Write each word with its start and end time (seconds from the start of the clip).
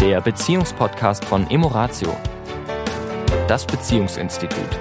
der 0.00 0.22
Beziehungspodcast 0.22 1.26
von 1.26 1.46
Emoratio, 1.50 2.16
das 3.48 3.66
Beziehungsinstitut. 3.66 4.78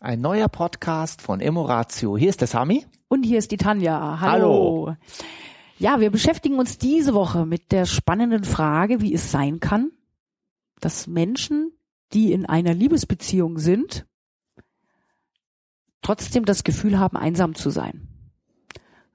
Ein 0.00 0.20
neuer 0.20 0.48
Podcast 0.48 1.22
von 1.22 1.38
Emoratio. 1.38 2.18
Hier 2.18 2.28
ist 2.28 2.40
der 2.40 2.48
Sami. 2.48 2.84
Und 3.06 3.22
hier 3.22 3.38
ist 3.38 3.52
die 3.52 3.56
Tanja. 3.56 4.18
Hallo. 4.20 4.88
Hallo. 4.88 4.96
Ja, 5.78 6.00
wir 6.00 6.10
beschäftigen 6.10 6.58
uns 6.58 6.76
diese 6.76 7.14
Woche 7.14 7.46
mit 7.46 7.70
der 7.70 7.86
spannenden 7.86 8.42
Frage, 8.42 9.00
wie 9.00 9.14
es 9.14 9.30
sein 9.30 9.60
kann, 9.60 9.92
dass 10.80 11.06
Menschen, 11.06 11.70
die 12.12 12.32
in 12.32 12.46
einer 12.46 12.74
Liebesbeziehung 12.74 13.58
sind, 13.58 14.06
trotzdem 16.02 16.44
das 16.44 16.64
Gefühl 16.64 16.98
haben, 16.98 17.16
einsam 17.16 17.54
zu 17.54 17.70
sein. 17.70 18.17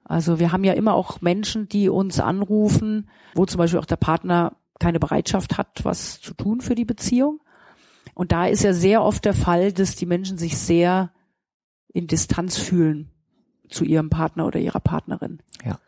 Also 0.04 0.38
wir 0.38 0.52
haben 0.52 0.64
ja 0.64 0.74
immer 0.74 0.94
auch 0.94 1.20
Menschen, 1.20 1.68
die 1.68 1.88
uns 1.88 2.20
anrufen, 2.20 3.08
wo 3.34 3.46
zum 3.46 3.58
Beispiel 3.58 3.80
auch 3.80 3.86
der 3.86 3.96
Partner 3.96 4.56
keine 4.78 5.00
Bereitschaft 5.00 5.56
hat, 5.56 5.84
was 5.84 6.20
zu 6.20 6.34
tun 6.34 6.60
für 6.60 6.74
die 6.74 6.84
Beziehung. 6.84 7.40
Und 8.14 8.32
da 8.32 8.46
ist 8.46 8.62
ja 8.62 8.72
sehr 8.72 9.02
oft 9.02 9.24
der 9.24 9.34
Fall, 9.34 9.72
dass 9.72 9.96
die 9.96 10.06
Menschen 10.06 10.36
sich 10.36 10.58
sehr 10.58 11.10
in 11.92 12.06
Distanz 12.06 12.58
fühlen 12.58 13.10
zu 13.68 13.84
ihrem 13.84 14.10
Partner 14.10 14.46
oder 14.46 14.60
ihrer 14.60 14.80
Partnerin. 14.80 15.40
Ja. 15.64 15.80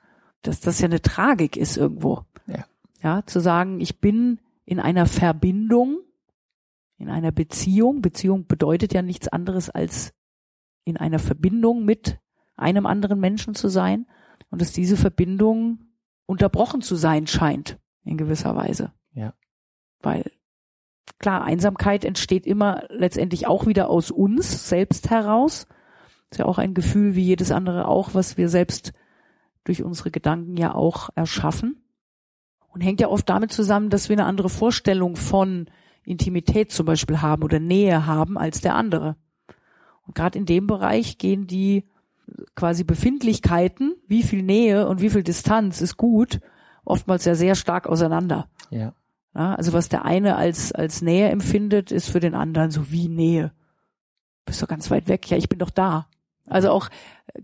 Dass 0.43 0.61
das 0.61 0.81
ja 0.81 0.87
eine 0.87 1.03
Tragik 1.03 1.57
ist 1.57 1.77
irgendwo. 1.77 2.25
Ja. 2.47 2.65
Ja, 3.03 3.27
zu 3.27 3.41
sagen, 3.41 3.81
ich 3.81 4.01
bin 4.01 4.41
in 4.65 4.81
einer 4.81 5.07
Verbindung, 5.07 6.01
in 6.97 7.11
einer 7.11 7.33
Beziehung. 7.33 8.01
Beziehung 8.01 8.47
bedeutet 8.47 8.95
ja 8.95 9.03
nichts 9.03 9.29
anderes 9.29 9.69
als 9.69 10.15
in 10.85 10.97
einer 10.97 11.19
Verbindung 11.19 11.85
mit 11.85 12.19
einem 12.57 12.87
anderen 12.87 13.21
Menschen 13.21 13.55
zu 13.55 13.69
sein 13.69 14.07
und 14.51 14.61
dass 14.61 14.73
diese 14.73 14.97
Verbindung 14.97 15.81
unterbrochen 16.27 16.83
zu 16.83 16.97
sein 16.97 17.27
scheint 17.27 17.79
in 18.05 18.17
gewisser 18.17 18.57
Weise. 18.57 18.93
Ja. 19.13 19.35
Weil 20.01 20.31
klar, 21.19 21.45
Einsamkeit 21.45 22.05
entsteht 22.05 22.47
immer 22.47 22.85
letztendlich 22.89 23.47
auch 23.47 23.67
wieder 23.67 23.89
aus 23.91 24.11
uns 24.11 24.69
selbst 24.69 25.11
heraus. 25.11 25.67
Ist 26.31 26.39
ja 26.39 26.47
auch 26.47 26.59
ein 26.59 26.75
Gefühl 26.75 27.15
wie 27.15 27.25
jedes 27.25 27.53
andere 27.53 27.89
auch, 27.89 28.15
was 28.15 28.37
wir 28.37 28.49
selbst 28.49 28.93
durch 29.65 29.83
unsere 29.83 30.11
Gedanken 30.11 30.57
ja 30.57 30.75
auch 30.75 31.11
erschaffen. 31.15 31.83
Und 32.69 32.81
hängt 32.83 33.01
ja 33.01 33.09
oft 33.09 33.29
damit 33.29 33.53
zusammen, 33.53 33.89
dass 33.91 34.09
wir 34.09 34.15
eine 34.15 34.27
andere 34.27 34.51
Vorstellung 34.51 35.17
von 35.17 35.67
Intimität 36.05 36.73
zum 36.73 36.87
Beispiel 36.87 37.23
haben 37.23 37.43
oder 37.43 37.59
Nähe 37.59 38.07
haben 38.07 38.37
als 38.37 38.61
der 38.61 38.75
andere. 38.75 39.17
Und 40.07 40.15
gerade 40.15 40.39
in 40.39 40.47
dem 40.47 40.67
Bereich 40.67 41.19
gehen 41.19 41.47
die 41.47 41.89
quasi 42.55 42.85
Befindlichkeiten, 42.85 43.95
wie 44.07 44.23
viel 44.23 44.43
Nähe 44.43 44.89
und 44.89 45.01
wie 45.01 45.11
viel 45.11 45.23
Distanz 45.23 45.81
ist 45.81 45.97
gut, 45.97 46.41
oftmals 46.85 47.25
ja 47.25 47.35
sehr 47.35 47.55
stark 47.55 47.87
auseinander. 47.87 48.49
Ja. 48.71 48.95
Ja, 49.35 49.55
also 49.55 49.75
was 49.75 49.91
der 49.91 50.07
eine 50.07 50.37
als, 50.37 50.73
als 50.73 51.03
Nähe 51.03 51.29
empfindet, 51.29 51.93
ist 51.93 52.09
für 52.09 52.21
den 52.21 52.35
anderen 52.35 52.71
so 52.71 52.91
wie 52.91 53.09
Nähe. 53.09 53.53
Bist 54.47 54.63
doch 54.63 54.69
ganz 54.69 54.91
weit 54.91 55.09
weg. 55.09 55.29
Ja, 55.31 55.37
ich 55.37 55.49
bin 55.51 55.59
doch 55.59 55.71
da. 55.71 56.07
Also 56.49 56.71
auch 56.71 56.89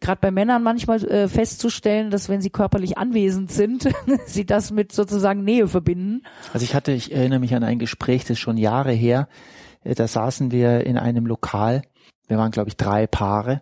gerade 0.01 0.21
bei 0.21 0.31
Männern 0.31 0.63
manchmal 0.63 1.05
äh, 1.05 1.29
festzustellen, 1.29 2.11
dass 2.11 2.29
wenn 2.29 2.41
sie 2.41 2.51
körperlich 2.51 2.97
anwesend 2.97 3.51
sind, 3.51 3.89
sie 4.27 4.47
das 4.47 4.71
mit 4.71 4.93
sozusagen 4.93 5.45
Nähe 5.45 5.69
verbinden. 5.69 6.23
Also 6.55 6.65
ich 6.65 6.75
hatte, 6.75 6.93
ich 6.93 7.13
erinnere 7.13 7.41
mich 7.41 7.55
an 7.55 7.65
ein 7.65 7.79
Gespräch, 7.79 8.23
das 8.23 8.31
ist 8.31 8.39
schon 8.39 8.57
Jahre 8.57 8.93
her. 8.93 9.29
Äh, 9.85 9.95
Da 9.95 10.07
saßen 10.07 10.51
wir 10.51 10.87
in 10.87 10.97
einem 10.97 11.27
Lokal. 11.27 11.83
Wir 12.29 12.39
waren, 12.39 12.53
glaube 12.53 12.69
ich, 12.69 12.77
drei 12.77 13.07
Paare. 13.07 13.61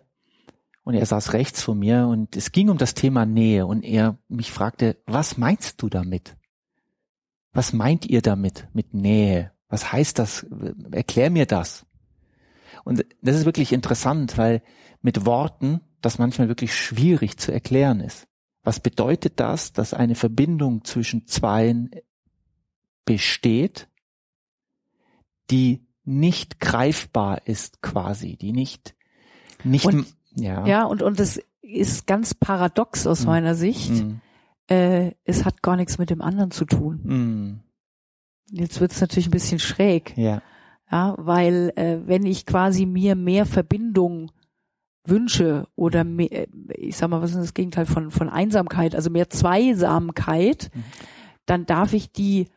Und 0.83 0.95
er 0.95 1.05
saß 1.05 1.33
rechts 1.33 1.61
von 1.61 1.77
mir 1.77 2.07
und 2.07 2.35
es 2.35 2.51
ging 2.51 2.69
um 2.69 2.77
das 2.77 2.95
Thema 2.95 3.25
Nähe 3.25 3.67
und 3.67 3.83
er 3.83 4.17
mich 4.27 4.51
fragte, 4.51 4.97
was 5.05 5.37
meinst 5.37 5.81
du 5.81 5.89
damit? 5.89 6.35
Was 7.53 7.71
meint 7.73 8.05
ihr 8.05 8.21
damit, 8.21 8.67
mit 8.73 8.93
Nähe? 8.93 9.51
Was 9.67 9.91
heißt 9.91 10.17
das? 10.17 10.45
Erklär 10.91 11.29
mir 11.29 11.45
das. 11.45 11.85
Und 12.83 13.05
das 13.21 13.35
ist 13.35 13.45
wirklich 13.45 13.73
interessant, 13.73 14.37
weil 14.37 14.63
mit 15.01 15.25
Worten 15.25 15.81
das 16.01 16.17
manchmal 16.17 16.47
wirklich 16.47 16.75
schwierig 16.75 17.37
zu 17.37 17.51
erklären 17.51 17.99
ist. 17.99 18.27
Was 18.63 18.79
bedeutet 18.79 19.39
das, 19.39 19.73
dass 19.73 19.93
eine 19.93 20.15
Verbindung 20.15 20.83
zwischen 20.83 21.27
Zweien 21.27 21.91
besteht, 23.05 23.87
die 25.51 25.85
nicht 26.03 26.59
greifbar 26.59 27.45
ist 27.45 27.81
quasi, 27.81 28.35
die 28.37 28.51
nicht, 28.51 28.95
nicht, 29.63 29.85
Und- 29.85 30.07
ja, 30.35 30.65
Ja, 30.65 30.83
und, 30.85 31.01
und 31.01 31.19
das 31.19 31.41
ist 31.61 32.07
ganz 32.07 32.33
paradox 32.33 33.05
aus 33.07 33.21
Hm. 33.21 33.25
meiner 33.27 33.55
Sicht. 33.55 33.91
Mm, 33.91 34.19
Äh, 34.69 35.11
es 35.25 35.43
hat 35.43 35.61
gar 35.61 35.75
nichts 35.75 35.97
mit 35.97 36.09
dem 36.09 36.21
anderen 36.21 36.51
zu 36.51 36.65
tun. 36.65 36.99
mm, 37.03 37.59
Jetzt 38.57 38.79
wird 38.79 38.91
es 38.93 39.01
natürlich 39.01 39.27
ein 39.27 39.31
bisschen 39.31 39.59
schräg. 39.59 40.17
ja, 40.17 40.41
Ja, 40.91 41.15
weil 41.17 41.71
äh, 41.75 41.99
wenn 42.05 42.25
ich 42.25 42.45
quasi 42.45 42.85
mir 42.85 43.15
mehr 43.15 43.45
Verbindung 43.45 44.31
wünsche 45.05 45.67
oder 45.75 46.03
mehr, 46.03 46.31
äh, 46.31 46.47
ich 46.77 46.95
sag 46.97 47.09
mal, 47.09 47.21
was 47.21 47.31
ist 47.31 47.39
das 47.39 47.53
Gegenteil 47.53 47.85
von, 47.85 48.11
von 48.11 48.29
Einsamkeit, 48.29 48.95
also 48.95 49.09
mehr 49.09 49.29
Zweisamkeit, 49.29 50.69
Mhm. 50.73 50.83
dann 51.45 51.65
darf 51.65 51.93
ich 51.93 52.11
die 52.11 52.47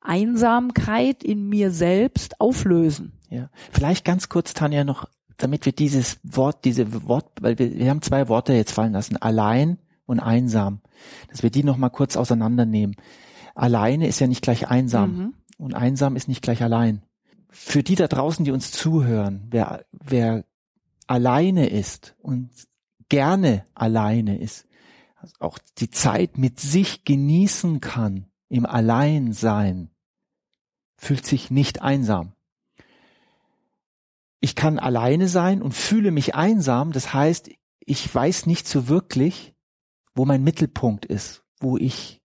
Einsamkeit 0.00 1.22
in 1.22 1.48
mir 1.48 1.70
selbst 1.70 2.40
auflösen. 2.40 3.12
ja. 3.30 3.48
Vielleicht 3.70 4.04
ganz 4.04 4.28
kurz, 4.28 4.52
Tanja, 4.54 4.84
noch, 4.84 5.08
damit 5.36 5.64
wir 5.66 5.72
dieses 5.72 6.18
Wort, 6.22 6.64
diese 6.64 7.06
Wort, 7.08 7.30
weil 7.40 7.58
wir, 7.58 7.74
wir 7.74 7.90
haben 7.90 8.02
zwei 8.02 8.28
Worte 8.28 8.52
jetzt 8.52 8.72
fallen 8.72 8.92
lassen, 8.92 9.16
allein 9.16 9.78
und 10.06 10.20
einsam, 10.20 10.80
dass 11.30 11.42
wir 11.42 11.50
die 11.50 11.64
noch 11.64 11.76
mal 11.76 11.90
kurz 11.90 12.16
auseinandernehmen. 12.16 12.96
Alleine 13.54 14.06
ist 14.06 14.20
ja 14.20 14.26
nicht 14.26 14.42
gleich 14.42 14.68
einsam 14.68 15.16
Mhm. 15.16 15.34
und 15.58 15.74
einsam 15.74 16.16
ist 16.16 16.28
nicht 16.28 16.42
gleich 16.42 16.62
allein. 16.62 17.02
Für 17.50 17.82
die 17.82 17.94
da 17.96 18.08
draußen, 18.08 18.44
die 18.44 18.50
uns 18.50 18.72
zuhören, 18.72 19.46
wer, 19.50 19.84
wer 19.92 20.44
alleine 21.06 21.68
ist 21.68 22.14
und 22.22 22.50
gerne 23.08 23.64
alleine 23.74 24.38
ist, 24.38 24.66
also 25.16 25.34
auch 25.40 25.58
die 25.78 25.90
Zeit 25.90 26.38
mit 26.38 26.60
sich 26.60 27.04
genießen 27.04 27.80
kann, 27.80 28.26
im 28.48 28.66
Alleinsein, 28.66 29.90
fühlt 30.96 31.26
sich 31.26 31.50
nicht 31.50 31.82
einsam. 31.82 32.32
Ich 34.44 34.56
kann 34.56 34.80
alleine 34.80 35.28
sein 35.28 35.62
und 35.62 35.72
fühle 35.72 36.10
mich 36.10 36.34
einsam, 36.34 36.90
das 36.90 37.14
heißt, 37.14 37.48
ich 37.78 38.14
weiß 38.14 38.46
nicht 38.46 38.66
so 38.66 38.88
wirklich, 38.88 39.54
wo 40.16 40.24
mein 40.24 40.42
Mittelpunkt 40.42 41.06
ist, 41.06 41.44
wo 41.60 41.78
ich 41.78 42.20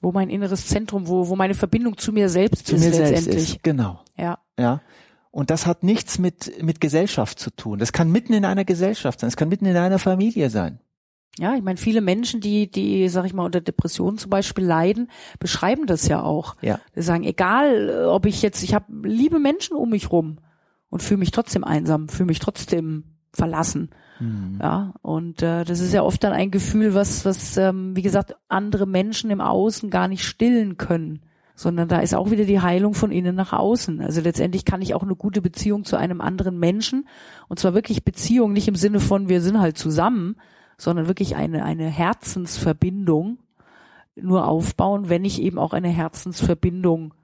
Wo 0.00 0.12
mein 0.12 0.28
inneres 0.28 0.66
Zentrum, 0.66 1.08
wo, 1.08 1.28
wo 1.28 1.36
meine 1.36 1.54
Verbindung 1.54 1.96
zu 1.96 2.12
mir 2.12 2.28
selbst 2.28 2.66
zu 2.66 2.76
ist 2.76 2.84
mir 2.84 2.92
selbst 2.92 3.10
letztendlich. 3.12 3.54
ist. 3.54 3.62
Genau. 3.62 4.04
Ja. 4.16 4.38
Ja. 4.58 4.82
Und 5.30 5.48
das 5.48 5.66
hat 5.66 5.82
nichts 5.82 6.18
mit, 6.18 6.62
mit 6.62 6.80
Gesellschaft 6.80 7.38
zu 7.38 7.50
tun. 7.50 7.78
Das 7.78 7.92
kann 7.92 8.12
mitten 8.12 8.34
in 8.34 8.44
einer 8.44 8.66
Gesellschaft 8.66 9.20
sein. 9.20 9.28
Es 9.28 9.36
kann 9.36 9.48
mitten 9.48 9.66
in 9.66 9.76
einer 9.76 9.98
Familie 9.98 10.50
sein. 10.50 10.80
Ja, 11.38 11.56
ich 11.56 11.62
meine, 11.62 11.78
viele 11.78 12.02
Menschen, 12.02 12.40
die, 12.40 12.70
die, 12.70 13.08
sag 13.08 13.24
ich 13.24 13.32
mal, 13.32 13.46
unter 13.46 13.60
Depressionen 13.60 14.18
zum 14.18 14.30
Beispiel 14.30 14.64
leiden, 14.64 15.10
beschreiben 15.40 15.86
das 15.86 16.06
ja 16.06 16.22
auch. 16.22 16.56
Ja. 16.60 16.78
Die 16.94 17.02
sagen, 17.02 17.24
egal, 17.24 17.88
äh, 17.88 18.04
ob 18.04 18.26
ich 18.26 18.42
jetzt, 18.42 18.62
ich 18.62 18.74
habe 18.74 18.86
liebe 19.02 19.38
Menschen 19.38 19.74
um 19.76 19.88
mich 19.90 20.12
rum 20.12 20.38
und 20.94 21.02
fühle 21.02 21.18
mich 21.18 21.32
trotzdem 21.32 21.64
einsam, 21.64 22.08
fühle 22.08 22.28
mich 22.28 22.38
trotzdem 22.38 23.02
verlassen. 23.32 23.90
Hm. 24.18 24.60
Ja, 24.62 24.94
und 25.02 25.42
äh, 25.42 25.64
das 25.64 25.80
ist 25.80 25.92
ja 25.92 26.04
oft 26.04 26.22
dann 26.22 26.32
ein 26.32 26.52
Gefühl, 26.52 26.94
was, 26.94 27.24
was, 27.24 27.56
ähm, 27.56 27.96
wie 27.96 28.02
gesagt, 28.02 28.36
andere 28.46 28.86
Menschen 28.86 29.28
im 29.30 29.40
Außen 29.40 29.90
gar 29.90 30.06
nicht 30.06 30.24
stillen 30.24 30.76
können. 30.76 31.22
Sondern 31.56 31.88
da 31.88 31.98
ist 31.98 32.14
auch 32.14 32.30
wieder 32.30 32.44
die 32.44 32.60
Heilung 32.60 32.94
von 32.94 33.10
innen 33.10 33.34
nach 33.34 33.52
außen. 33.52 34.02
Also 34.02 34.20
letztendlich 34.20 34.64
kann 34.64 34.82
ich 34.82 34.94
auch 34.94 35.02
eine 35.02 35.16
gute 35.16 35.42
Beziehung 35.42 35.84
zu 35.84 35.96
einem 35.96 36.20
anderen 36.20 36.60
Menschen, 36.60 37.08
und 37.48 37.58
zwar 37.58 37.74
wirklich 37.74 38.04
Beziehung, 38.04 38.52
nicht 38.52 38.68
im 38.68 38.76
Sinne 38.76 39.00
von 39.00 39.28
wir 39.28 39.40
sind 39.40 39.58
halt 39.58 39.76
zusammen, 39.76 40.36
sondern 40.78 41.08
wirklich 41.08 41.34
eine, 41.34 41.64
eine 41.64 41.88
Herzensverbindung 41.88 43.38
nur 44.14 44.46
aufbauen, 44.46 45.08
wenn 45.08 45.24
ich 45.24 45.42
eben 45.42 45.58
auch 45.58 45.72
eine 45.72 45.88
Herzensverbindung 45.88 47.14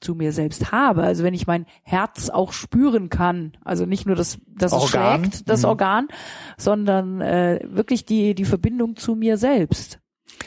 zu 0.00 0.14
mir 0.14 0.32
selbst 0.32 0.72
habe. 0.72 1.02
Also 1.02 1.24
wenn 1.24 1.34
ich 1.34 1.46
mein 1.46 1.66
Herz 1.82 2.30
auch 2.30 2.52
spüren 2.52 3.08
kann, 3.10 3.52
also 3.64 3.86
nicht 3.86 4.06
nur 4.06 4.16
das, 4.16 4.38
das 4.46 4.72
es 4.72 4.78
Organ. 4.94 5.24
schlägt, 5.24 5.48
das 5.48 5.62
Mhm. 5.62 5.68
Organ, 5.68 6.08
sondern 6.56 7.20
äh, 7.20 7.60
wirklich 7.64 8.04
die, 8.04 8.34
die 8.34 8.44
Verbindung 8.44 8.96
zu 8.96 9.14
mir 9.14 9.36
selbst. 9.36 9.98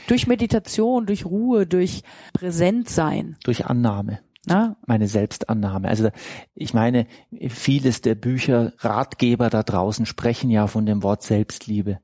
Durch 0.08 0.28
Meditation, 0.28 1.06
durch 1.06 1.26
Ruhe, 1.26 1.68
durch 1.68 2.04
Präsentsein. 2.34 3.38
Durch 3.44 3.66
Annahme. 3.66 4.20
Na? 4.46 4.76
Meine 4.86 5.08
Selbstannahme. 5.08 5.88
Also 5.88 6.10
ich 6.54 6.74
meine, 6.74 7.08
vieles 7.50 8.02
der 8.02 8.16
Bücher, 8.16 8.74
Ratgeber 8.80 9.50
da 9.50 9.64
draußen 9.64 10.06
sprechen 10.06 10.50
ja 10.50 10.68
von 10.68 10.86
dem 10.86 11.04
Wort 11.04 11.24
Selbstliebe. 11.24 12.00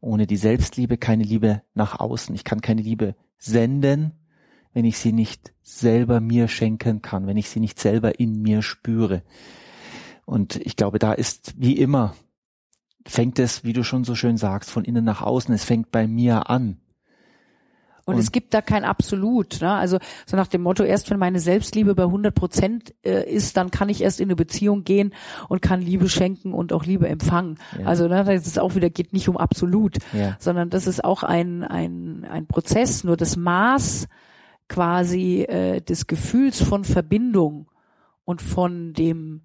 Ohne 0.00 0.26
die 0.26 0.36
Selbstliebe 0.36 0.98
keine 0.98 1.22
Liebe 1.22 1.62
nach 1.74 2.00
außen. 2.00 2.34
Ich 2.34 2.44
kann 2.44 2.60
keine 2.60 2.82
Liebe 2.82 3.14
senden, 3.38 4.12
wenn 4.74 4.84
ich 4.84 4.98
sie 4.98 5.12
nicht 5.12 5.54
selber 5.62 6.20
mir 6.20 6.48
schenken 6.48 7.00
kann, 7.00 7.26
wenn 7.26 7.38
ich 7.38 7.48
sie 7.48 7.60
nicht 7.60 7.80
selber 7.80 8.20
in 8.20 8.42
mir 8.42 8.60
spüre. 8.60 9.22
Und 10.26 10.56
ich 10.56 10.76
glaube, 10.76 10.98
da 10.98 11.12
ist 11.12 11.54
wie 11.56 11.78
immer, 11.78 12.14
fängt 13.06 13.38
es, 13.38 13.64
wie 13.64 13.72
du 13.72 13.84
schon 13.84 14.04
so 14.04 14.14
schön 14.14 14.36
sagst, 14.36 14.70
von 14.70 14.84
innen 14.84 15.04
nach 15.04 15.22
außen. 15.22 15.54
Es 15.54 15.64
fängt 15.64 15.90
bei 15.90 16.06
mir 16.06 16.50
an. 16.50 16.80
Und, 18.06 18.14
und, 18.14 18.20
es 18.20 18.32
gibt 18.32 18.52
da 18.52 18.60
kein 18.60 18.84
Absolut. 18.84 19.60
Ne? 19.62 19.72
Also 19.72 19.98
so 20.26 20.36
nach 20.36 20.46
dem 20.46 20.62
Motto, 20.62 20.82
erst 20.82 21.10
wenn 21.10 21.18
meine 21.18 21.40
Selbstliebe 21.40 21.94
bei 21.94 22.02
100 22.02 22.34
Prozent 22.34 22.94
äh, 23.02 23.30
ist, 23.30 23.56
dann 23.56 23.70
kann 23.70 23.88
ich 23.88 24.02
erst 24.02 24.20
in 24.20 24.26
eine 24.26 24.36
Beziehung 24.36 24.84
gehen 24.84 25.14
und 25.48 25.62
kann 25.62 25.80
Liebe 25.80 26.08
schenken 26.08 26.52
und 26.52 26.72
auch 26.72 26.84
Liebe 26.84 27.08
empfangen. 27.08 27.58
Ja. 27.78 27.86
Also 27.86 28.08
ne, 28.08 28.24
das 28.24 28.46
ist 28.46 28.58
auch 28.58 28.74
wieder, 28.74 28.90
geht 28.90 29.14
nicht 29.14 29.28
um 29.28 29.38
Absolut, 29.38 29.96
ja. 30.12 30.36
sondern 30.38 30.68
das 30.68 30.86
ist 30.86 31.02
auch 31.02 31.22
ein, 31.22 31.64
ein, 31.64 32.26
ein 32.30 32.46
Prozess. 32.46 33.04
Nur 33.04 33.16
das 33.16 33.36
Maß 33.36 34.06
quasi 34.68 35.42
äh, 35.42 35.80
des 35.80 36.06
Gefühls 36.06 36.62
von 36.62 36.84
Verbindung 36.84 37.70
und 38.24 38.42
von 38.42 38.92
dem 38.92 39.42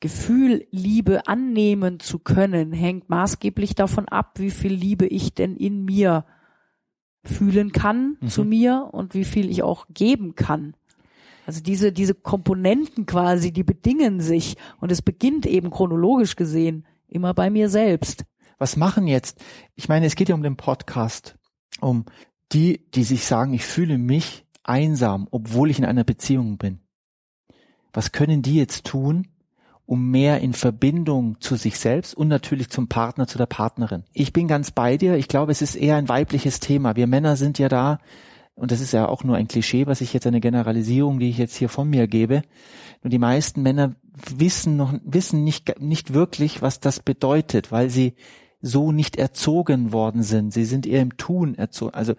Gefühl, 0.00 0.66
Liebe 0.70 1.26
annehmen 1.26 1.98
zu 1.98 2.18
können, 2.20 2.72
hängt 2.72 3.08
maßgeblich 3.08 3.74
davon 3.74 4.08
ab, 4.08 4.38
wie 4.38 4.50
viel 4.50 4.72
Liebe 4.72 5.06
ich 5.06 5.34
denn 5.34 5.56
in 5.56 5.84
mir 5.84 6.24
fühlen 7.24 7.72
kann 7.72 8.16
mhm. 8.20 8.28
zu 8.28 8.44
mir 8.44 8.90
und 8.92 9.14
wie 9.14 9.24
viel 9.24 9.50
ich 9.50 9.62
auch 9.62 9.86
geben 9.92 10.34
kann. 10.34 10.74
Also 11.46 11.62
diese, 11.62 11.92
diese 11.92 12.14
Komponenten 12.14 13.06
quasi, 13.06 13.52
die 13.52 13.64
bedingen 13.64 14.20
sich 14.20 14.56
und 14.80 14.92
es 14.92 15.02
beginnt 15.02 15.46
eben 15.46 15.70
chronologisch 15.70 16.36
gesehen 16.36 16.86
immer 17.08 17.34
bei 17.34 17.50
mir 17.50 17.68
selbst. 17.68 18.24
Was 18.58 18.76
machen 18.76 19.06
jetzt? 19.06 19.42
Ich 19.74 19.88
meine, 19.88 20.06
es 20.06 20.14
geht 20.14 20.28
ja 20.28 20.34
um 20.34 20.42
den 20.42 20.56
Podcast, 20.56 21.36
um 21.80 22.04
die, 22.52 22.90
die 22.92 23.04
sich 23.04 23.24
sagen, 23.24 23.54
ich 23.54 23.64
fühle 23.64 23.98
mich 23.98 24.44
einsam, 24.68 25.28
obwohl 25.30 25.70
ich 25.70 25.78
in 25.78 25.84
einer 25.84 26.04
Beziehung 26.04 26.58
bin. 26.58 26.80
Was 27.92 28.12
können 28.12 28.42
die 28.42 28.56
jetzt 28.56 28.84
tun, 28.84 29.28
um 29.88 30.10
mehr 30.10 30.40
in 30.40 30.52
Verbindung 30.52 31.40
zu 31.40 31.56
sich 31.56 31.78
selbst 31.78 32.14
und 32.14 32.28
natürlich 32.28 32.68
zum 32.68 32.88
Partner, 32.88 33.26
zu 33.26 33.38
der 33.38 33.46
Partnerin. 33.46 34.04
Ich 34.12 34.34
bin 34.34 34.46
ganz 34.46 34.70
bei 34.70 34.98
dir. 34.98 35.16
Ich 35.16 35.28
glaube, 35.28 35.50
es 35.50 35.62
ist 35.62 35.76
eher 35.76 35.96
ein 35.96 36.10
weibliches 36.10 36.60
Thema. 36.60 36.94
Wir 36.94 37.06
Männer 37.06 37.36
sind 37.36 37.58
ja 37.58 37.70
da, 37.70 37.98
und 38.54 38.70
das 38.70 38.82
ist 38.82 38.92
ja 38.92 39.08
auch 39.08 39.24
nur 39.24 39.36
ein 39.36 39.48
Klischee, 39.48 39.86
was 39.86 40.02
ich 40.02 40.12
jetzt 40.12 40.26
eine 40.26 40.40
Generalisierung, 40.40 41.18
die 41.18 41.30
ich 41.30 41.38
jetzt 41.38 41.56
hier 41.56 41.70
von 41.70 41.88
mir 41.88 42.06
gebe. 42.06 42.42
Nur 43.02 43.10
die 43.10 43.18
meisten 43.18 43.62
Männer 43.62 43.94
wissen 44.36 44.76
noch, 44.76 44.92
wissen 45.04 45.42
nicht, 45.42 45.80
nicht 45.80 46.12
wirklich, 46.12 46.60
was 46.60 46.80
das 46.80 47.00
bedeutet, 47.00 47.72
weil 47.72 47.88
sie 47.88 48.14
so 48.60 48.92
nicht 48.92 49.16
erzogen 49.16 49.92
worden 49.92 50.22
sind. 50.22 50.52
Sie 50.52 50.66
sind 50.66 50.86
eher 50.86 51.00
im 51.00 51.16
Tun 51.16 51.54
erzogen. 51.54 51.94
Also, 51.94 52.12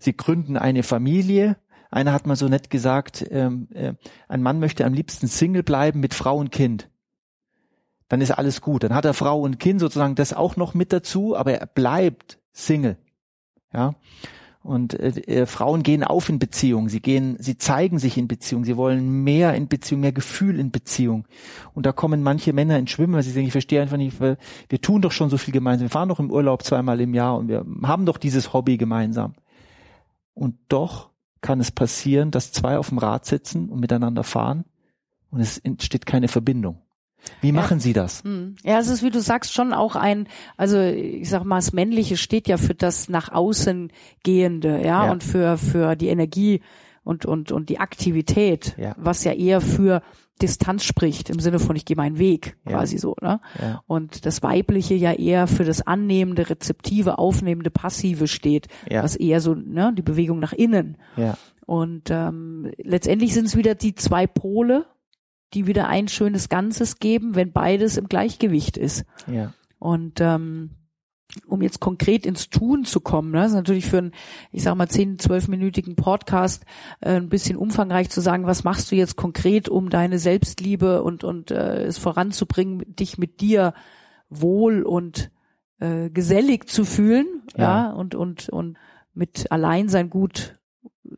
sie 0.00 0.16
gründen 0.16 0.56
eine 0.56 0.82
Familie, 0.82 1.56
einer 1.96 2.12
hat 2.12 2.26
mal 2.26 2.36
so 2.36 2.48
nett 2.48 2.70
gesagt, 2.70 3.26
ähm, 3.30 3.68
äh, 3.74 3.94
ein 4.28 4.42
Mann 4.42 4.60
möchte 4.60 4.84
am 4.84 4.94
liebsten 4.94 5.26
Single 5.26 5.62
bleiben 5.62 6.00
mit 6.00 6.14
Frau 6.14 6.36
und 6.36 6.52
Kind 6.52 6.88
dann 8.08 8.20
ist 8.20 8.30
alles 8.30 8.60
gut. 8.60 8.84
Dann 8.84 8.94
hat 8.94 9.04
er 9.04 9.14
Frau 9.14 9.40
und 9.40 9.58
Kind 9.58 9.80
sozusagen 9.80 10.14
das 10.14 10.32
auch 10.32 10.56
noch 10.56 10.74
mit 10.74 10.92
dazu, 10.92 11.36
aber 11.36 11.54
er 11.54 11.66
bleibt 11.66 12.38
Single. 12.52 12.96
Ja. 13.72 13.94
Und 14.62 14.94
äh, 14.94 15.10
äh, 15.42 15.46
Frauen 15.46 15.84
gehen 15.84 16.02
auf 16.02 16.28
in 16.28 16.40
Beziehung, 16.40 16.88
sie 16.88 17.00
gehen, 17.00 17.36
sie 17.38 17.56
zeigen 17.56 18.00
sich 18.00 18.18
in 18.18 18.26
Beziehung, 18.26 18.64
sie 18.64 18.76
wollen 18.76 19.22
mehr 19.22 19.54
in 19.54 19.68
Beziehung, 19.68 20.00
mehr 20.00 20.12
Gefühl 20.12 20.58
in 20.58 20.72
Beziehung. 20.72 21.26
Und 21.72 21.86
da 21.86 21.92
kommen 21.92 22.22
manche 22.22 22.52
Männer 22.52 22.76
ins 22.76 22.90
Schwimmen, 22.90 23.14
weil 23.14 23.22
sie 23.22 23.30
sagen, 23.30 23.46
ich 23.46 23.52
verstehe 23.52 23.80
einfach 23.80 23.96
nicht, 23.96 24.20
wir, 24.20 24.38
wir 24.68 24.80
tun 24.80 25.02
doch 25.02 25.12
schon 25.12 25.30
so 25.30 25.38
viel 25.38 25.52
gemeinsam, 25.52 25.84
wir 25.84 25.90
fahren 25.90 26.08
doch 26.08 26.18
im 26.18 26.32
Urlaub 26.32 26.64
zweimal 26.64 27.00
im 27.00 27.14
Jahr 27.14 27.36
und 27.38 27.46
wir 27.48 27.64
haben 27.84 28.06
doch 28.06 28.18
dieses 28.18 28.52
Hobby 28.52 28.76
gemeinsam. 28.76 29.34
Und 30.34 30.56
doch 30.68 31.10
kann 31.46 31.60
es 31.60 31.70
passieren, 31.70 32.32
dass 32.32 32.50
zwei 32.50 32.76
auf 32.76 32.88
dem 32.88 32.98
Rad 32.98 33.24
sitzen 33.24 33.68
und 33.68 33.78
miteinander 33.78 34.24
fahren 34.24 34.64
und 35.30 35.38
es 35.38 35.58
entsteht 35.58 36.04
keine 36.04 36.26
Verbindung. 36.26 36.82
Wie 37.40 37.52
machen 37.52 37.78
ja. 37.78 37.82
Sie 37.82 37.92
das? 37.92 38.24
Hm. 38.24 38.56
Ja, 38.64 38.80
es 38.80 38.88
ist, 38.88 39.04
wie 39.04 39.10
du 39.10 39.20
sagst, 39.20 39.54
schon 39.54 39.72
auch 39.72 39.94
ein, 39.94 40.26
also 40.56 40.80
ich 40.80 41.30
sag 41.30 41.44
mal, 41.44 41.56
das 41.56 41.72
Männliche 41.72 42.16
steht 42.16 42.48
ja 42.48 42.56
für 42.56 42.74
das 42.74 43.08
nach 43.08 43.30
außen 43.30 43.92
gehende, 44.24 44.80
ja, 44.80 45.06
ja. 45.06 45.12
und 45.12 45.22
für, 45.22 45.56
für 45.56 45.94
die 45.94 46.08
Energie 46.08 46.62
und, 47.04 47.26
und, 47.26 47.52
und 47.52 47.68
die 47.68 47.78
Aktivität, 47.78 48.74
ja. 48.76 48.96
was 48.98 49.22
ja 49.22 49.32
eher 49.32 49.60
für 49.60 50.02
Distanz 50.42 50.84
spricht, 50.84 51.30
im 51.30 51.40
Sinne 51.40 51.58
von 51.58 51.76
ich 51.76 51.84
gehe 51.84 51.96
meinen 51.96 52.18
Weg, 52.18 52.56
quasi 52.66 52.98
so, 52.98 53.16
ne? 53.22 53.40
Ja. 53.60 53.82
Und 53.86 54.26
das 54.26 54.42
Weibliche 54.42 54.94
ja 54.94 55.12
eher 55.12 55.46
für 55.46 55.64
das 55.64 55.86
annehmende, 55.86 56.50
rezeptive, 56.50 57.18
aufnehmende, 57.18 57.70
passive 57.70 58.28
steht, 58.28 58.68
ja. 58.90 59.02
was 59.02 59.16
eher 59.16 59.40
so, 59.40 59.54
ne, 59.54 59.92
die 59.96 60.02
Bewegung 60.02 60.38
nach 60.38 60.52
innen. 60.52 60.98
Ja. 61.16 61.38
Und 61.64 62.10
ähm, 62.10 62.70
letztendlich 62.78 63.34
sind 63.34 63.46
es 63.46 63.56
wieder 63.56 63.74
die 63.74 63.94
zwei 63.94 64.26
Pole, 64.26 64.86
die 65.54 65.66
wieder 65.66 65.88
ein 65.88 66.08
schönes 66.08 66.48
Ganzes 66.48 66.98
geben, 66.98 67.34
wenn 67.34 67.52
beides 67.52 67.96
im 67.96 68.08
Gleichgewicht 68.08 68.76
ist. 68.76 69.04
Ja. 69.26 69.52
Und 69.78 70.20
ähm, 70.20 70.70
um 71.46 71.62
jetzt 71.62 71.80
konkret 71.80 72.24
ins 72.24 72.50
Tun 72.50 72.84
zu 72.84 73.00
kommen, 73.00 73.30
ne, 73.30 73.44
ist 73.44 73.52
natürlich 73.52 73.86
für 73.86 73.98
einen, 73.98 74.12
ich 74.52 74.62
sag 74.62 74.74
mal, 74.74 74.88
zehn, 74.88 75.18
zwölfminütigen 75.18 75.96
Podcast 75.96 76.64
äh, 77.00 77.16
ein 77.16 77.28
bisschen 77.28 77.56
umfangreich 77.56 78.10
zu 78.10 78.20
sagen, 78.20 78.46
was 78.46 78.64
machst 78.64 78.90
du 78.90 78.96
jetzt 78.96 79.16
konkret, 79.16 79.68
um 79.68 79.90
deine 79.90 80.18
Selbstliebe 80.18 81.02
und, 81.02 81.24
und 81.24 81.50
äh, 81.50 81.84
es 81.84 81.98
voranzubringen, 81.98 82.84
dich 82.86 83.18
mit 83.18 83.40
dir 83.40 83.74
wohl 84.30 84.82
und 84.82 85.30
äh, 85.78 86.10
gesellig 86.10 86.68
zu 86.68 86.84
fühlen, 86.84 87.26
ja, 87.56 87.88
ja 87.88 87.92
und, 87.92 88.14
und, 88.14 88.48
und 88.48 88.78
mit 89.14 89.50
Alleinsein 89.52 90.10
gut 90.10 90.58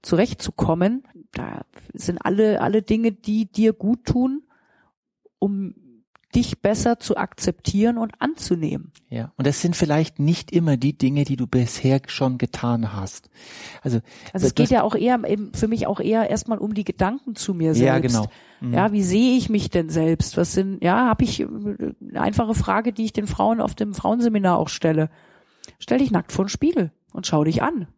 zurechtzukommen. 0.03 1.05
Da 1.33 1.65
sind 1.93 2.19
alle, 2.25 2.61
alle 2.61 2.83
Dinge, 2.83 3.13
die 3.13 3.51
dir 3.51 3.73
gut 3.73 4.05
tun, 4.05 4.43
um 5.39 5.75
dich 6.35 6.61
besser 6.61 7.01
zu 7.01 7.17
akzeptieren 7.17 7.97
und 7.97 8.21
anzunehmen. 8.21 8.93
Ja, 9.09 9.33
und 9.37 9.47
das 9.47 9.63
sind 9.63 9.77
vielleicht 9.77 10.19
nicht 10.19 10.51
immer 10.51 10.77
die 10.77 10.97
Dinge, 10.97 11.25
die 11.25 11.37
du 11.37 11.47
bisher 11.47 12.03
schon 12.07 12.37
getan 12.37 12.93
hast. 12.93 13.31
Also, 13.83 14.01
also 14.35 14.47
es 14.47 14.55
geht 14.55 14.69
ja 14.69 14.83
auch 14.83 14.95
eher 14.95 15.21
eben 15.27 15.53
für 15.55 15.69
mich 15.69 15.87
auch 15.87 16.01
eher 16.01 16.29
erstmal 16.29 16.59
um 16.59 16.75
die 16.75 16.85
Gedanken 16.85 17.35
zu 17.35 17.55
mir 17.55 17.75
selbst. 17.75 18.15
Ja, 18.15 18.21
genau. 18.23 18.31
Mhm. 18.61 18.75
Ja, 18.75 18.93
wie 18.93 19.03
sehe 19.03 19.39
ich 19.39 19.49
mich 19.49 19.71
denn 19.71 19.89
selbst? 19.89 20.37
Was 20.37 20.53
sind, 20.53 20.83
ja, 20.83 21.07
habe 21.07 21.25
ich 21.25 21.47
eine 21.47 22.21
einfache 22.21 22.55
Frage, 22.55 22.93
die 22.93 23.05
ich 23.05 23.13
den 23.15 23.27
Frauen 23.27 23.61
auf 23.61 23.75
dem 23.75 23.95
Frauenseminar 23.95 24.59
auch 24.59 24.69
stelle. 24.69 25.09
Stell 25.79 25.99
dich 25.99 26.11
nackt 26.11 26.33
vor 26.33 26.45
den 26.45 26.51
Spiegel 26.51 26.93
und 27.13 27.27
schau 27.27 27.45
dich 27.45 27.63
an. 27.63 27.89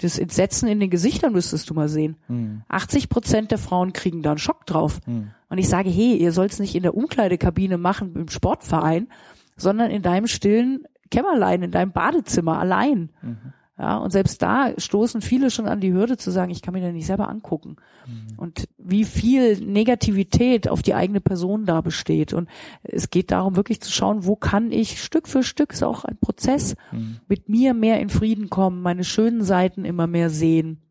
Das 0.00 0.18
Entsetzen 0.18 0.68
in 0.68 0.80
den 0.80 0.90
Gesichtern 0.90 1.32
müsstest 1.32 1.70
du 1.70 1.74
mal 1.74 1.88
sehen. 1.88 2.16
Hm. 2.26 2.62
80 2.68 3.08
Prozent 3.08 3.50
der 3.50 3.58
Frauen 3.58 3.92
kriegen 3.92 4.22
da 4.22 4.30
einen 4.30 4.38
Schock 4.38 4.64
drauf. 4.66 5.00
Hm. 5.04 5.30
Und 5.48 5.58
ich 5.58 5.68
sage, 5.68 5.90
hey, 5.90 6.16
ihr 6.16 6.32
sollt's 6.32 6.58
nicht 6.58 6.74
in 6.74 6.82
der 6.82 6.94
Umkleidekabine 6.94 7.78
machen 7.78 8.14
im 8.14 8.28
Sportverein, 8.28 9.08
sondern 9.56 9.90
in 9.90 10.02
deinem 10.02 10.26
stillen 10.26 10.84
Kämmerlein, 11.10 11.62
in 11.62 11.70
deinem 11.70 11.92
Badezimmer 11.92 12.58
allein. 12.58 13.10
Mhm. 13.22 13.52
Ja, 13.78 13.98
und 13.98 14.10
selbst 14.10 14.42
da 14.42 14.72
stoßen 14.76 15.20
viele 15.20 15.52
schon 15.52 15.68
an 15.68 15.80
die 15.80 15.92
Hürde 15.92 16.16
zu 16.16 16.32
sagen, 16.32 16.50
ich 16.50 16.62
kann 16.62 16.74
mir 16.74 16.80
da 16.80 16.90
nicht 16.90 17.06
selber 17.06 17.28
angucken. 17.28 17.76
Mhm. 18.06 18.36
Und 18.36 18.68
wie 18.76 19.04
viel 19.04 19.60
Negativität 19.60 20.68
auf 20.68 20.82
die 20.82 20.94
eigene 20.94 21.20
Person 21.20 21.64
da 21.64 21.80
besteht. 21.80 22.32
Und 22.32 22.48
es 22.82 23.10
geht 23.10 23.30
darum, 23.30 23.54
wirklich 23.54 23.80
zu 23.80 23.92
schauen, 23.92 24.26
wo 24.26 24.34
kann 24.34 24.72
ich 24.72 25.00
Stück 25.00 25.28
für 25.28 25.44
Stück, 25.44 25.72
ist 25.72 25.84
auch 25.84 26.04
ein 26.04 26.18
Prozess, 26.18 26.74
mhm. 26.90 27.20
mit 27.28 27.48
mir 27.48 27.72
mehr 27.72 28.00
in 28.00 28.08
Frieden 28.08 28.50
kommen, 28.50 28.82
meine 28.82 29.04
schönen 29.04 29.44
Seiten 29.44 29.84
immer 29.84 30.08
mehr 30.08 30.28
sehen, 30.28 30.82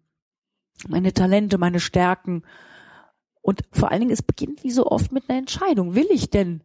meine 0.87 1.11
Talente, 1.13 1.57
meine 1.57 1.81
Stärken. 1.81 2.43
Und 3.47 3.61
vor 3.71 3.91
allen 3.91 4.01
Dingen, 4.01 4.11
es 4.11 4.23
beginnt 4.23 4.65
wie 4.65 4.71
so 4.71 4.87
oft 4.87 5.13
mit 5.13 5.29
einer 5.29 5.39
Entscheidung. 5.39 5.95
Will 5.95 6.07
ich 6.09 6.29
denn 6.29 6.63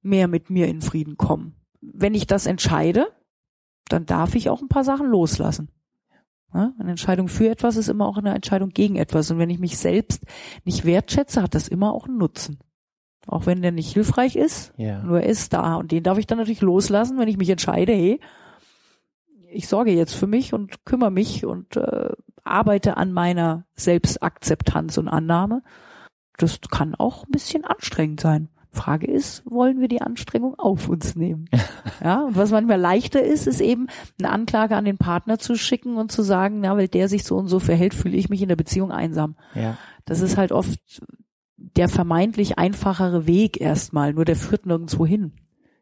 mehr 0.00 0.26
mit 0.26 0.48
mir 0.48 0.66
in 0.66 0.80
Frieden 0.80 1.18
kommen? 1.18 1.54
Wenn 1.82 2.14
ich 2.14 2.26
das 2.26 2.46
entscheide, 2.46 3.08
dann 3.88 4.06
darf 4.06 4.34
ich 4.34 4.48
auch 4.48 4.62
ein 4.62 4.68
paar 4.68 4.84
Sachen 4.84 5.06
loslassen. 5.06 5.68
Eine 6.48 6.72
Entscheidung 6.88 7.28
für 7.28 7.50
etwas 7.50 7.76
ist 7.76 7.88
immer 7.88 8.06
auch 8.06 8.16
eine 8.16 8.34
Entscheidung 8.34 8.70
gegen 8.70 8.96
etwas. 8.96 9.30
Und 9.30 9.38
wenn 9.38 9.50
ich 9.50 9.58
mich 9.58 9.76
selbst 9.76 10.24
nicht 10.64 10.86
wertschätze, 10.86 11.42
hat 11.42 11.54
das 11.54 11.68
immer 11.68 11.92
auch 11.92 12.06
einen 12.06 12.16
Nutzen. 12.16 12.58
Auch 13.26 13.44
wenn 13.44 13.60
der 13.60 13.72
nicht 13.72 13.92
hilfreich 13.92 14.34
ist, 14.34 14.72
ja. 14.78 15.02
nur 15.02 15.20
er 15.20 15.28
ist 15.28 15.52
da. 15.52 15.76
Und 15.76 15.92
den 15.92 16.04
darf 16.04 16.16
ich 16.16 16.26
dann 16.26 16.38
natürlich 16.38 16.62
loslassen, 16.62 17.18
wenn 17.18 17.28
ich 17.28 17.36
mich 17.36 17.50
entscheide, 17.50 17.92
hey, 17.92 18.18
ich 19.50 19.68
sorge 19.68 19.92
jetzt 19.92 20.14
für 20.14 20.26
mich 20.26 20.54
und 20.54 20.86
kümmere 20.86 21.10
mich 21.10 21.44
und 21.44 21.76
äh, 21.76 22.14
arbeite 22.44 22.96
an 22.96 23.12
meiner 23.12 23.64
Selbstakzeptanz 23.74 24.98
und 24.98 25.08
Annahme. 25.08 25.62
Das 26.38 26.60
kann 26.70 26.94
auch 26.94 27.24
ein 27.24 27.30
bisschen 27.30 27.64
anstrengend 27.64 28.20
sein. 28.20 28.48
Frage 28.72 29.06
ist, 29.06 29.42
wollen 29.44 29.80
wir 29.80 29.88
die 29.88 30.00
Anstrengung 30.00 30.58
auf 30.58 30.88
uns 30.88 31.14
nehmen? 31.14 31.48
ja, 32.02 32.22
und 32.22 32.36
was 32.36 32.50
manchmal 32.50 32.80
leichter 32.80 33.22
ist, 33.22 33.46
ist 33.46 33.60
eben 33.60 33.88
eine 34.18 34.30
Anklage 34.30 34.76
an 34.76 34.86
den 34.86 34.96
Partner 34.96 35.38
zu 35.38 35.56
schicken 35.56 35.96
und 35.96 36.10
zu 36.10 36.22
sagen, 36.22 36.60
na, 36.60 36.74
weil 36.76 36.88
der 36.88 37.08
sich 37.08 37.24
so 37.24 37.36
und 37.36 37.48
so 37.48 37.60
verhält, 37.60 37.92
fühle 37.92 38.16
ich 38.16 38.30
mich 38.30 38.40
in 38.40 38.48
der 38.48 38.56
Beziehung 38.56 38.90
einsam. 38.90 39.36
Ja. 39.54 39.76
Das 40.06 40.20
ist 40.20 40.38
halt 40.38 40.52
oft 40.52 41.02
der 41.56 41.88
vermeintlich 41.88 42.58
einfachere 42.58 43.26
Weg 43.26 43.60
erstmal, 43.60 44.14
nur 44.14 44.24
der 44.24 44.36
führt 44.36 44.66
nirgendwo 44.66 45.06
hin. 45.06 45.32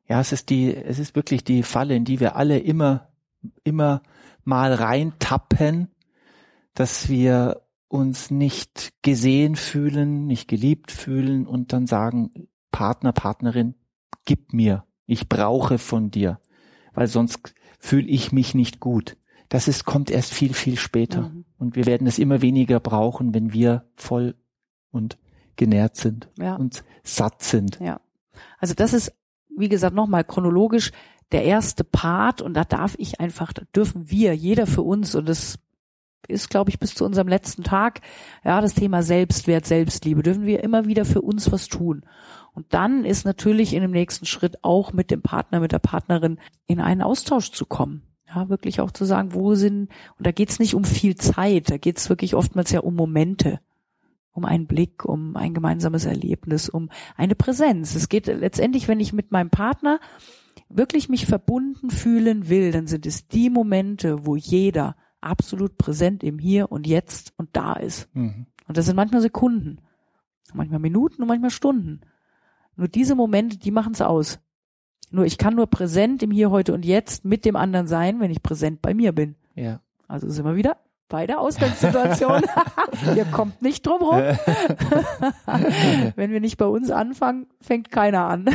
Ja, 0.09 0.21
es 0.21 0.33
ist 0.33 0.51
die, 0.51 0.75
es 0.75 0.99
ist 0.99 1.15
wirklich 1.15 1.45
die 1.45 1.63
Falle, 1.63 1.95
in 1.95 2.05
die 2.05 2.19
wir 2.19 2.35
alle 2.35 2.59
immer, 2.59 3.09
immer 3.63 4.03
mal 4.45 4.75
reintappen, 4.75 5.89
dass 6.81 7.11
wir 7.11 7.61
uns 7.89 8.31
nicht 8.31 8.95
gesehen 9.03 9.55
fühlen, 9.55 10.27
nicht 10.27 10.49
geliebt 10.49 10.91
fühlen 10.91 11.47
und 11.47 11.75
dann 11.75 11.87
sagen, 11.87 12.49
Partner, 12.73 13.13
Partnerin, 13.13 13.75
gib 14.25 14.55
mir, 14.55 14.85
ich 15.05 15.29
brauche 15.29 15.77
von 15.77 16.11
dir, 16.11 16.41
weil 16.95 17.07
sonst 17.07 17.53
fühle 17.79 18.07
ich 18.09 18.33
mich 18.33 18.55
nicht 18.55 18.81
gut. 18.81 19.19
das 19.51 19.69
ist, 19.69 19.85
kommt 19.85 20.11
erst 20.11 20.33
viel, 20.33 20.55
viel 20.55 20.79
später. 20.79 21.23
Mhm. 21.29 21.45
Und 21.59 21.75
wir 21.77 21.85
werden 21.85 22.07
es 22.07 22.19
immer 22.19 22.41
weniger 22.41 22.79
brauchen, 22.81 23.35
wenn 23.35 23.53
wir 23.53 23.85
voll 23.97 24.37
und 24.91 25.19
genährt 25.57 25.97
sind 25.97 26.31
Ja. 26.39 26.55
und 26.55 26.85
satt 27.03 27.43
sind. 27.43 27.79
Ja. 27.81 28.01
Also 28.59 28.73
das 28.75 28.95
ist, 28.95 29.13
wie 29.55 29.69
gesagt, 29.69 29.95
nochmal 29.95 30.25
chronologisch 30.25 30.93
der 31.33 31.45
erste 31.45 31.85
Part 31.85 32.41
und 32.41 32.55
da 32.55 32.65
darf 32.65 32.95
ich 32.97 33.21
einfach, 33.21 33.53
da 33.53 33.65
dürfen 33.75 34.09
wir, 34.11 34.35
jeder 34.35 34.67
für 34.67 34.83
uns 34.83 35.15
und 35.15 35.29
das 35.29 35.59
ist, 36.31 36.51
glaube 36.51 36.71
ich, 36.71 36.79
bis 36.79 36.95
zu 36.95 37.05
unserem 37.05 37.29
letzten 37.29 37.63
Tag, 37.63 38.01
ja, 38.45 38.61
das 38.61 38.75
Thema 38.75 39.03
Selbstwert, 39.03 39.67
Selbstliebe, 39.67 40.23
dürfen 40.23 40.47
wir 40.47 40.63
immer 40.63 40.87
wieder 40.87 41.05
für 41.05 41.21
uns 41.21 41.51
was 41.53 41.69
tun. 41.69 42.03
Und 42.55 42.73
dann 42.75 43.05
ist 43.05 43.25
natürlich 43.25 43.75
in 43.75 43.83
dem 43.83 43.93
nächsten 43.93 44.27
Schritt 44.27 44.63
auch 44.63 44.93
mit 44.93 45.11
dem 45.11 45.23
Partner, 45.23 45.61
mit 45.61 45.73
der 45.73 45.79
Partnerin 45.79 46.39
in 46.67 46.81
einen 46.81 47.03
Austausch 47.03 47.53
zu 47.53 47.67
kommen. 47.67 48.03
Ja, 48.29 48.49
wirklich 48.49 48.81
auch 48.81 48.93
zu 48.93 49.05
sagen, 49.05 49.35
wo 49.35 49.55
sind, 49.55 49.91
und 50.17 50.27
da 50.27 50.31
geht's 50.31 50.59
nicht 50.59 50.75
um 50.75 50.85
viel 50.85 51.17
Zeit, 51.17 51.71
da 51.71 51.79
geht's 51.79 52.09
wirklich 52.09 52.35
oftmals 52.35 52.71
ja 52.71 52.81
um 52.81 52.95
Momente 52.95 53.61
um 54.33 54.45
einen 54.45 54.67
Blick, 54.67 55.05
um 55.05 55.37
ein 55.37 55.55
gemeinsames 55.55 56.05
Erlebnis, 56.05 56.69
um 56.69 56.91
eine 57.17 57.35
Präsenz. 57.35 57.95
Es 57.95 58.09
geht 58.09 58.27
letztendlich, 58.27 58.89
wenn 58.89 59.01
ich 59.01 59.13
mit 59.13 59.33
meinem 59.33 59.51
Partner 59.51 60.01
wirklich 60.69 61.09
mich 61.09 61.27
verbunden 61.27 61.91
fühlen 61.91 62.49
will, 62.49 62.71
dann 62.73 62.87
sind 62.87 63.07
es 63.07 63.27
die 63.27 63.51
Momente, 63.51 64.27
wo 64.27 64.37
jeder 64.37 64.97
absolut 65.21 65.79
präsent 65.79 66.23
im 66.23 66.39
Hier 66.39 66.71
und 66.73 66.87
Jetzt 66.87 67.33
und 67.37 67.51
da 67.53 67.75
ist. 67.75 68.09
Mhm. 68.15 68.47
Und 68.67 68.77
das 68.77 68.87
sind 68.87 68.97
manchmal 68.97 69.21
Sekunden, 69.21 69.79
manchmal 70.55 70.81
Minuten 70.81 71.23
und 71.23 71.29
manchmal 71.29 71.51
Stunden. 71.51 72.01
Nur 72.77 72.89
diese 72.89 73.15
Momente, 73.15 73.59
die 73.59 73.71
machen 73.71 73.93
es 73.93 74.01
aus. 74.03 74.39
Nur 75.11 75.25
ich 75.25 75.39
kann 75.39 75.57
nur 75.57 75.67
präsent 75.67 76.23
im 76.23 76.31
Hier, 76.31 76.51
heute 76.51 76.73
und 76.73 76.85
Jetzt 76.85 77.25
mit 77.25 77.45
dem 77.45 77.57
anderen 77.57 77.87
sein, 77.89 78.21
wenn 78.21 78.31
ich 78.31 78.43
präsent 78.43 78.81
bei 78.81 78.95
mir 78.95 79.13
bin. 79.13 79.35
Ja. 79.55 79.81
Also 80.07 80.29
sind 80.31 80.45
wir 80.45 80.55
wieder 80.57 80.77
bei 81.09 81.27
der 81.27 81.41
Ausgangssituation. 81.41 82.43
Ihr 83.17 83.25
kommt 83.25 83.61
nicht 83.63 83.85
drum 83.85 84.01
rum. 84.03 84.17
Wenn 86.17 86.31
wir 86.31 86.41
nicht 86.41 86.57
bei 86.57 86.67
uns 86.67 86.91
anfangen, 86.93 87.49
fängt 87.61 87.91
keiner 87.91 88.27
an. 88.29 88.49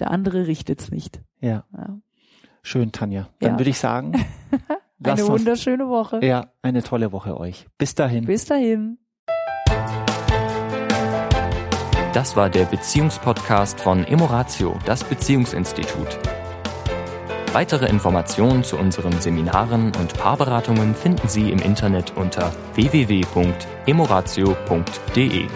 Der 0.00 0.10
andere 0.10 0.46
richtet's 0.46 0.90
nicht. 0.90 1.22
Ja. 1.40 1.64
Ja. 1.74 1.98
Schön, 2.62 2.92
Tanja. 2.92 3.28
Dann 3.40 3.52
Ja. 3.52 3.58
würde 3.58 3.70
ich 3.70 3.78
sagen, 3.78 4.12
lasst 4.98 5.22
uns- 5.22 5.30
wunderschöne 5.40 5.88
Woche. 5.88 6.20
ja, 6.24 6.46
eine 6.62 6.82
tolle 6.82 7.12
Woche 7.12 7.38
euch. 7.38 7.66
Bis 7.78 7.94
dahin. 7.94 8.26
Bis 8.26 8.46
dahin. 8.46 8.98
Das 12.12 12.36
war 12.36 12.48
der 12.48 12.64
Beziehungspodcast 12.66 13.80
von 13.80 14.04
Emoratio, 14.04 14.78
das 14.84 15.02
Beziehungsinstitut. 15.02 16.18
Weitere 17.52 17.86
Informationen 17.86 18.62
zu 18.64 18.76
unseren 18.76 19.20
Seminaren 19.20 19.86
und 20.00 20.14
Paarberatungen 20.18 20.94
finden 20.94 21.28
Sie 21.28 21.50
im 21.50 21.58
Internet 21.60 22.16
unter 22.16 22.52
www.emoratio.de. 22.74 25.46